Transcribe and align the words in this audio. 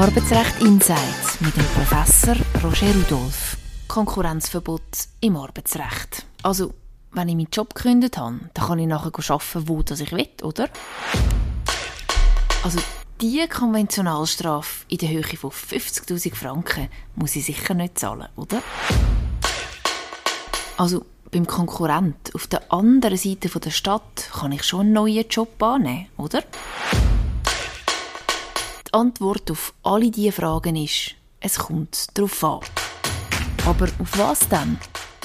Arbeitsrecht 0.00 0.62
Insight 0.62 1.40
mit 1.40 1.54
dem 1.54 1.64
Professor 1.74 2.34
Roger 2.64 2.86
Rudolph. 2.94 3.58
Konkurrenzverbot 3.86 4.80
im 5.20 5.36
Arbeitsrecht. 5.36 6.24
Also, 6.42 6.72
wenn 7.12 7.28
ich 7.28 7.34
meinen 7.34 7.48
Job 7.52 7.74
gekündigt 7.74 8.16
habe, 8.16 8.40
dann 8.54 8.66
kann 8.66 8.78
ich 8.78 8.86
nachher 8.86 9.12
arbeiten, 9.14 9.68
wo 9.68 9.80
ich 9.80 10.12
will, 10.12 10.28
oder? 10.42 10.70
Also, 12.64 12.78
diese 13.20 13.46
Konventionalstrafe 13.46 14.86
in 14.88 14.96
der 14.96 15.10
Höhe 15.10 15.36
von 15.36 15.50
50.000 15.50 16.34
Franken 16.34 16.88
muss 17.14 17.36
ich 17.36 17.44
sicher 17.44 17.74
nicht 17.74 17.98
zahlen, 17.98 18.28
oder? 18.36 18.62
Also, 20.78 21.04
beim 21.30 21.46
Konkurrent 21.46 22.34
auf 22.34 22.46
der 22.46 22.72
anderen 22.72 23.18
Seite 23.18 23.50
der 23.50 23.70
Stadt 23.70 24.30
kann 24.32 24.52
ich 24.52 24.62
schon 24.62 24.80
einen 24.80 24.92
neuen 24.94 25.28
Job 25.28 25.62
annehmen, 25.62 26.06
oder? 26.16 26.42
Die 28.92 28.98
Antwort 28.98 29.48
auf 29.52 29.72
alle 29.84 30.10
diese 30.10 30.32
Fragen 30.32 30.74
ist, 30.74 31.14
es 31.38 31.60
kommt 31.60 32.08
darauf 32.14 32.42
an. 32.42 32.60
Aber 33.64 33.86
auf 34.00 34.18
was 34.18 34.48
denn? 34.48 34.78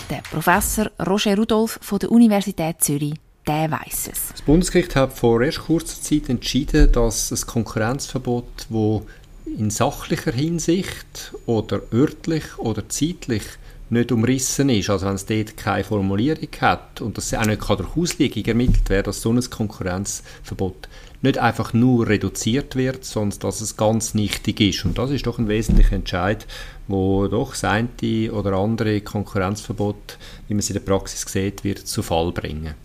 Der 0.07 0.21
Professor 0.29 0.91
Roger 1.03 1.35
Rudolph 1.35 1.79
von 1.81 1.97
der 1.97 2.11
Universität 2.11 2.75
Zürich, 2.81 3.15
der 3.47 3.71
weiß 3.71 4.09
es. 4.11 4.27
Das 4.33 4.43
Bundesgericht 4.43 4.95
hat 4.95 5.13
vor 5.13 5.41
erst 5.41 5.61
kurzer 5.61 5.99
Zeit 5.99 6.29
entschieden, 6.29 6.91
dass 6.91 7.29
das 7.29 7.47
Konkurrenzverbot, 7.47 8.67
wo 8.69 9.07
in 9.47 9.71
sachlicher 9.71 10.31
Hinsicht 10.31 11.33
oder 11.47 11.81
örtlich 11.91 12.59
oder 12.59 12.87
zeitlich 12.87 13.45
nicht 13.89 14.11
umrissen 14.11 14.69
ist, 14.69 14.89
also 14.89 15.05
wenn 15.05 15.15
es 15.15 15.25
dort 15.25 15.57
keine 15.57 15.83
Formulierung 15.83 16.49
hat 16.59 17.01
und 17.01 17.17
das 17.17 17.33
auch 17.33 17.45
nicht 17.45 17.67
durch 17.67 17.97
Auslegung 17.97 18.45
ermittelt 18.45 18.89
werden 18.89 19.05
dass 19.05 19.21
so 19.21 19.31
ein 19.31 19.49
Konkurrenzverbot 19.49 20.89
nicht 21.21 21.37
einfach 21.37 21.73
nur 21.73 22.07
reduziert 22.07 22.75
wird, 22.75 23.03
sondern 23.03 23.39
dass 23.39 23.61
es 23.61 23.77
ganz 23.77 24.13
nichtig 24.13 24.61
ist. 24.61 24.85
Und 24.85 24.97
das 24.97 25.09
ist 25.11 25.25
doch 25.25 25.39
ein 25.39 25.47
wesentlicher 25.47 25.95
Entscheid, 25.95 26.45
wo 26.87 27.27
doch 27.27 27.51
das 27.51 27.63
eine 27.63 27.89
oder 28.31 28.53
andere 28.53 29.01
Konkurrenzverbot, 29.01 30.17
wie 30.47 30.53
man 30.53 30.59
es 30.59 30.69
in 30.69 30.75
der 30.75 30.81
Praxis 30.81 31.25
sieht, 31.27 31.63
wird 31.63 31.79
zu 31.87 32.03
Fall 32.03 32.31
bringen. 32.31 32.75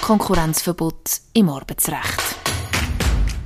Konkurrenzverbot 0.00 1.20
im 1.32 1.48
Arbeitsrecht. 1.48 2.22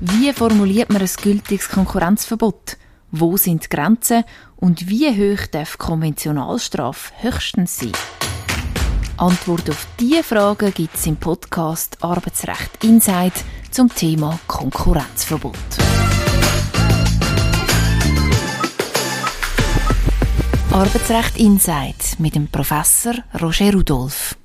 Wie 0.00 0.32
formuliert 0.32 0.90
man 0.90 1.02
ein 1.02 1.10
gültiges 1.22 1.68
Konkurrenzverbot? 1.68 2.76
Wo 3.10 3.38
sind 3.38 3.64
die 3.64 3.68
Grenzen 3.70 4.24
und 4.56 4.88
wie 4.90 5.08
hoch 5.08 5.46
darf 5.46 5.78
Konventionalstrafe 5.78 7.12
höchstens 7.22 7.78
sein? 7.78 7.92
Antwort 9.16 9.70
auf 9.70 9.86
diese 9.98 10.22
Fragen 10.22 10.72
gibt 10.74 10.94
es 10.94 11.06
im 11.06 11.16
Podcast 11.16 11.96
Arbeitsrecht 12.04 12.84
Insight 12.84 13.32
zum 13.70 13.92
Thema 13.92 14.38
Konkurrenzverbot. 14.46 15.56
Arbeitsrecht 20.70 21.38
Insight 21.38 22.18
mit 22.18 22.34
dem 22.34 22.46
Professor 22.46 23.14
Roger 23.40 23.72
Rudolph. 23.72 24.37